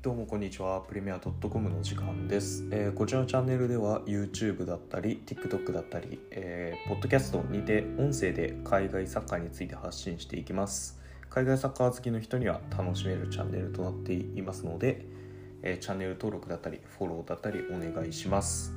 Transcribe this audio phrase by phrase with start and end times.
[0.00, 0.82] どうもこんにちは。
[0.82, 11.00] プレミア .com の時間です、えーこちらのチャンネルでは YouTube だったり TikTok だったり、えー、ポッドキャストにて音声で海外サッカーについて発信していきます。
[11.28, 15.04] 海外サッカー好きの人には楽しめるチャンネルとなっていますので、
[15.62, 18.72] えーチャンネル登録だったりフォローだったりお願いします。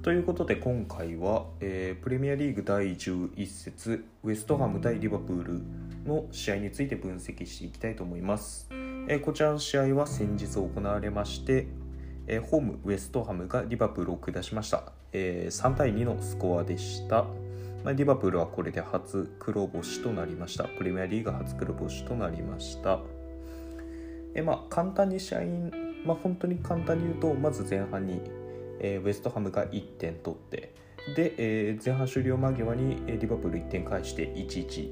[0.00, 5.62] ということで今回は、えープレミアリーグ第11節ウェストハム対リバプール
[6.06, 8.66] の試合について分析していきたいと思います。
[9.06, 11.66] えこちらの試合は先日行われまして、
[12.26, 17.24] えホームウェストハムがリバプールを下しました、え3対2のスコアでした、
[17.84, 20.64] まあ、リバプールはこれで初黒星となりました。
[20.64, 23.00] プレミアリーグ初黒星となりました。
[24.34, 25.40] えまあ簡単に試合、
[26.06, 28.22] まあ、本当に簡単に言うとまず前半に、
[28.80, 30.74] えウェストハムが1点取って
[31.14, 34.90] で、え前半終了間際にリバプール1点返して1-1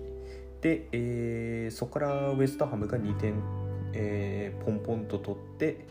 [0.60, 3.42] で、えそこからウェストハムが2点、
[3.92, 5.84] えーポンポンと取って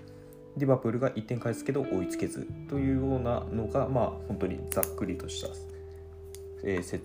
[0.57, 5.49] リバプールが1点返すけど追いつけずというようなのがまあ本当にざっくりとした、
[6.63, 7.01] えー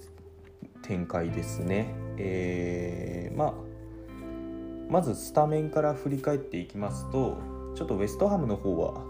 [0.82, 1.94] 展開ですね。
[2.16, 3.54] えーまあ
[4.88, 7.38] まずスタメンから振り返っていきますと
[7.74, 9.02] ちょっとウェストハムの方は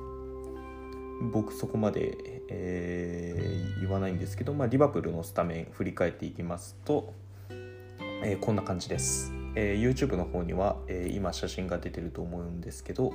[1.32, 2.16] 僕そこまで、
[2.48, 7.12] えー言わないんですけど、まあ、リバプールのスタメン振り返っていきますと、
[7.50, 13.12] えーこんな感じです、えー YouTube の方には、えー今写真が出てると思うんですけど、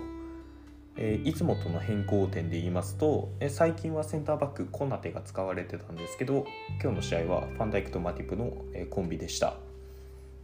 [0.97, 6.45] えーいつもとの変更点で言いますと、え最近はセンターバックコナテが使われてたんですけど
[6.81, 9.55] 今日の試合はファンダイクとマティプの、えコンビでした。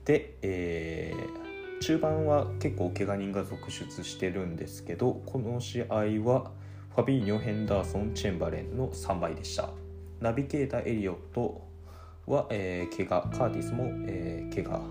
[0.06, 1.14] で、え
[1.82, 6.52] 中盤は結構怪我人が続出してるんですけどこの試合は
[6.96, 9.70] ファビーニョ、ヘンダーソン、チェンバレンの3倍でした。
[10.20, 11.68] ナビゲーター、エリオット
[12.26, 14.82] は、えー怪我カーティスも、えー怪我、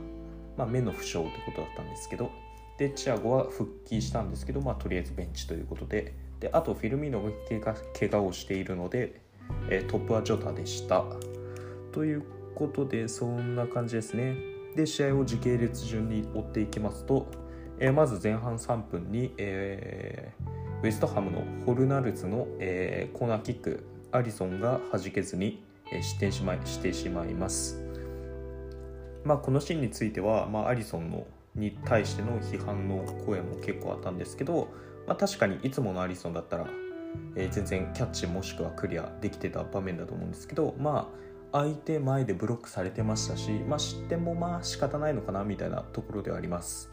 [0.56, 2.30] まあ、目の負傷ということだったんですけど
[2.78, 7.22] でチアゴは復帰したんですけど、まあ、とりあえずベンチということでであとフィルミーノ
[7.60, 9.20] が怪我をしているので、
[9.70, 11.04] えートップはジョタでした。
[11.92, 12.22] という
[12.54, 14.36] ことでそんな感じですね。
[14.74, 17.26] で試合を時系列順に追っていきますと、
[17.78, 27.85] えーまず前半3分に、えーウェストハムのホルナルズの、えーコーナーキックアリソンが弾けずに、えー失点しまいしてしまいます。
[29.26, 31.26] まあ、このシーンについては、まあ、アリソンの
[31.56, 34.68] に対しての批判の声も結構あったんですけど、
[35.06, 36.66] まあ、確かにいつものアリソンだったら、
[37.34, 41.10] えー全然キャッチもしくはクリアできてた場面だと思うんですけどま
[41.52, 46.90] あ相手前でブロックされてましたし、まあ、失点もまあ仕方ないのかなみたいなところではあります。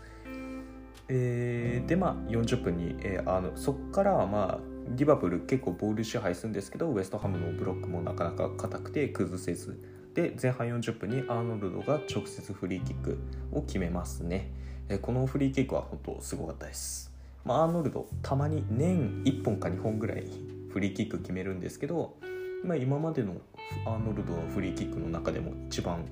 [1.10, 4.60] えーでまあ40分に、えーあのそこからはまあ
[4.96, 9.80] リバプール結構ボール支配するんですけどウェストハムのブロックもなかなか硬くて崩せず
[10.14, 13.18] で前半40分にアーノルドが直接フリーキック
[13.52, 14.52] を決めますね、
[14.90, 17.12] えこのフリーキックは本当すごかったです、
[17.44, 20.28] まあ、アーノルドたまに年1本か2本ぐらい
[20.72, 22.16] フリーキック決めるんですけど、
[22.64, 23.38] まあ、今までの
[23.86, 26.06] アーノルドのフリーキックの中でも一番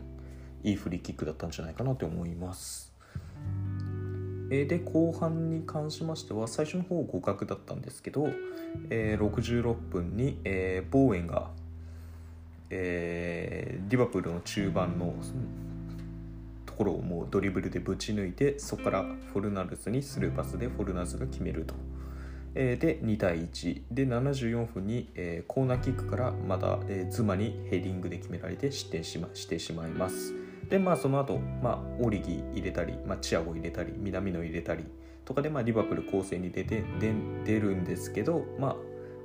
[0.63, 2.91] いいフリーキックだったんじゃないかなと思います。
[4.53, 8.27] えで後半に関しましては最初の方互角だったんですけど、
[8.89, 11.51] えー66分に、えーボーエンが、
[12.71, 15.13] えーリバプールの中盤の
[16.65, 21.75] ところをもうドリブルでぶち抜いてそこからフォルナルズにスルーパスでフォルナルズが決めると。
[22.53, 30.33] えーで2対1で74分に、えーコーナーキックからまた、えーズマにヘディングで決められて失点し,、ま、してしまいます
[30.69, 34.85] でまあその後、まあオリギ入れたり、まあ、チアゴ入れたり南野入れたり
[35.25, 37.13] とかで、まあ、リバプール攻勢に出てで
[37.45, 38.75] 出るんですけど、まあ、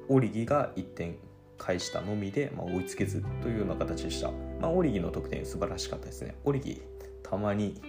[0.08, 1.16] オリギが1点
[1.58, 4.30] 返したのみで、まあ、追いつけずというような形でした、
[4.60, 6.34] まあ、オリギの得点素晴らしかったですね。
[6.44, 6.82] オリギ
[7.22, 7.80] たまに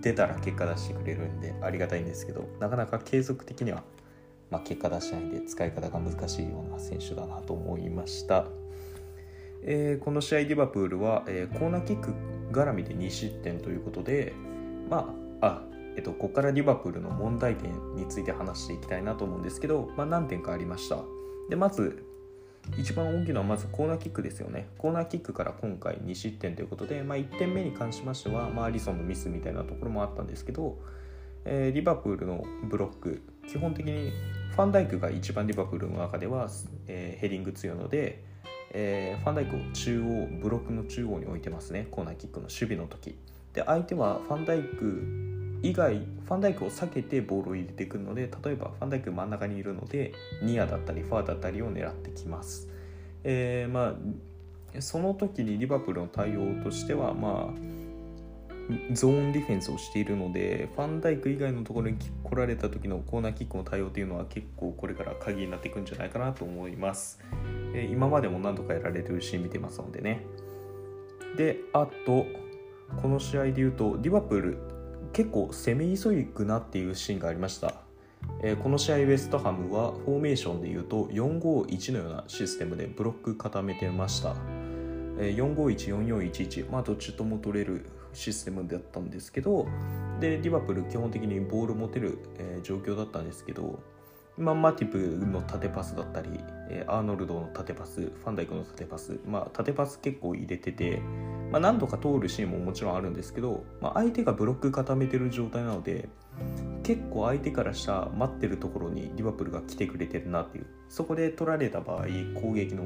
[0.00, 3.82] 出たら結果出してくれるんでありがたいんですけどなかなか継続的には
[4.50, 8.46] まあ、結果出しないんで使い方が難しいような選手だなと思いました、
[9.62, 12.14] えーこの試合リバプールは、えーコーナーキック
[12.52, 14.32] 絡みで2失点ということで
[14.88, 15.62] まああ
[15.96, 21.02] えっと、ここからリバプールの問題点について話していきたいなと思うんですけど、まあ、何点かありました。
[21.50, 22.04] でまず
[22.76, 24.68] 一番大きいのはまずコーナーキックですよね。
[24.78, 30.78] コーナーキックから今回2失点ということで、まあ、1点目に関しましては、まあ、アリソンのミスみたいなところもあったんですけど、
[31.44, 34.12] えーリバプールのブロック基本的に
[34.52, 36.48] ファンダイクが一番リバプールの中では、
[36.86, 38.22] えーヘディング強いので、
[38.72, 41.86] えーファンダイクを中央ブロックの中央に置いてますね。
[41.90, 43.16] コーナーキックの守備の時。
[43.54, 45.27] で相手はファンダイク
[45.62, 50.12] 以外ファンダイクを避けてボールを入れてくるので例えばファンダイク真ん中にいるので
[50.42, 52.68] ニアだったりファーだったりを狙ってきます、
[53.24, 53.94] えーまあ
[54.80, 57.78] その時にリバプールの対応としてはまあ
[58.92, 67.18] ゾーンディフェンスをしているのでファンダイク以外のところに来られた時のコーナーキックの対応というのは結構これから鍵になっていくんじゃないかなと思います、
[67.74, 70.24] えー、今までも何度かやられてるシーン見てますのでね。
[71.36, 72.26] であと
[73.00, 74.58] この試合で言うとリバプール
[75.12, 77.74] 結構攻め急ぐなっていうシーンがありました。
[78.42, 84.34] えー、この試合ウェストハムはフォーメーションでいうと451のようなシステムでブロック固めてました、
[85.18, 89.66] えー、4514411まあどっちとも取れるシステムだったんですけど
[90.20, 93.80] でリバプール基本的にボール持てる、えー、状況だったんですけど
[94.38, 96.30] まあ、マティプの縦パスだったり、
[96.70, 101.02] えー、アーノルドの縦パスファンダイクの縦パス、まあ、縦パス結構入れてて、
[101.50, 106.08] まあ、何度か通るシーンももちろんあるんですけど、まあ、相手がブロック固めてる状態なので
[106.82, 112.06] 結構相手からした待ってるところにリバプールが来てくれてるなっていうそこで取られた場合
[112.40, 112.84] 攻撃の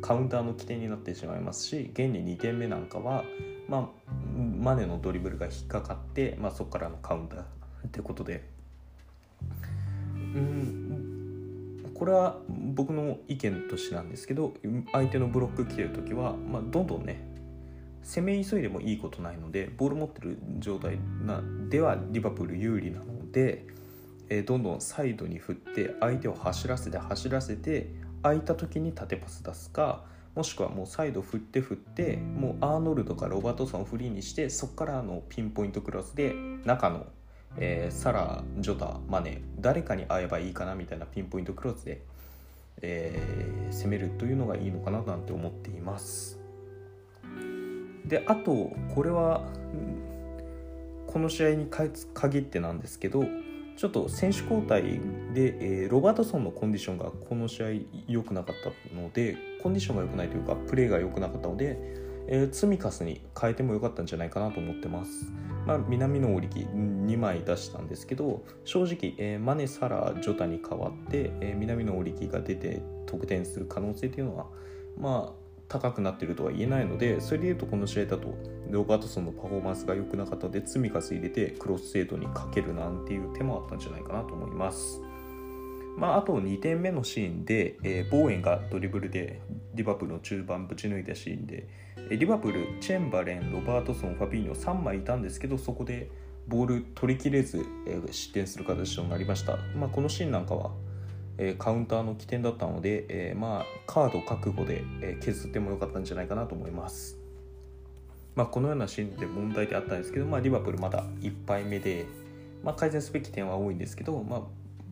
[0.00, 3.24] カウンターの起点になってしまいますし現に2点目なんかは、
[3.68, 7.44] まあ、マネのドリブルが引っかかって、まあ、そこからのカウンターっ
[7.90, 8.48] てことで。
[10.34, 10.72] うん
[11.94, 14.54] これは僕の意見としてなんですけど
[14.92, 17.31] 相手のブロック来てる時は、まあ、どんどんね
[18.02, 23.66] 攻め急いでもいいことないのでボール持ってる状態なではリバプール有利なので、
[24.28, 27.90] えー、どんどんサイドに振って相手を走らせて走らせて
[28.22, 30.04] 空いた時に縦パス出すか
[30.34, 36.34] もしくはもうサイド振って振ってもうアーノルドかロバートソンをフリーにしてそこからのピンポイントクロスで
[36.64, 37.06] 中の、
[37.58, 42.02] えー、サラジョタマネ誰かに会えばいいかなみたいなピンポイントクロスで、
[42.80, 46.41] えー、攻めるというのがいいのかななんて思っています。
[48.12, 49.40] であとこれは
[51.06, 53.24] この試合に限ってなんですけど
[53.78, 54.82] ちょっと選手交代
[55.32, 57.66] で、えー、ロバートソンのコンディションがこの試合
[58.06, 61.78] 良くなかったのでコンディションが良くないというかプレーが良くなかったので、
[62.28, 65.32] えー、ツミカスに変えてもよかったんじゃないかなと思ってます。
[65.64, 74.46] まあ、南の織木2枚出したんですけど正直、えー、マネ・サラ・ジョタに代わって、えー、南の織木が出て得点する可能性というのは
[74.98, 75.41] まあ
[75.72, 78.34] 高くなってるとは言えないのでそれでいうとこの試合だと
[78.70, 85.00] ロバートソンのパフォーマンスが良くなかったので積み重入れてクロス精度にかけるなんていう手もあったんじゃないかなと思います。
[85.96, 89.42] まあ、あと2点目のシーンで、えー、ボーエンがドリブルで
[89.74, 96.10] リバプールの中盤ぶち抜いたシーンで、えー、リバプールチェンバレンロバートソンファビーニョ3枚いたんですけどそこで
[96.48, 100.70] ボール取りきれず、えー、失点する形となりました、まあ、このシーンなんかは
[101.38, 107.22] えカウンターの起点だったので、えまあカード覚悟で、え削ってもよかったんじゃないかなと思います。
[108.34, 112.06] まあ、このようなシーンで問題であったんですけど、まあ、リバプールまだ1敗目で、
[112.62, 114.40] まあ、改善すべき点は多いんですけど、まあ、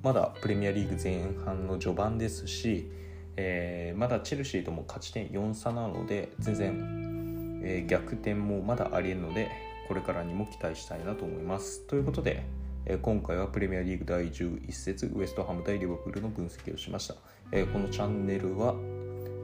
[0.03, 2.91] まだプレミアリーグ前半の序盤ですし、
[3.37, 9.51] えー、まだチェルシーとも勝ち点4差なので全然、えー、逆転もまだありえるので
[9.89, 11.87] これからにも期待したいなと思います。
[11.87, 12.45] ということで、
[12.93, 17.15] え今回はプレミアリーグ第11節ウエストハム対リバプールの分析をしました、
[17.53, 18.75] えこのチャンネルは、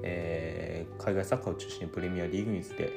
[0.03, 2.91] え海外サッカーを中心にプレミアリーグについて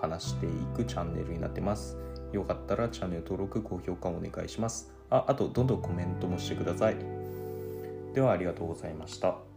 [0.00, 1.96] 話していくチャンネルになってます。
[2.32, 4.92] よかったらチャンネル登録高評価お願いします。
[5.08, 6.96] ああとどんどんコメントもしてください。
[8.12, 9.51] ではありがとうございました。